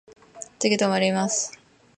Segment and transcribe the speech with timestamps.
[0.57, 1.59] 次止まります。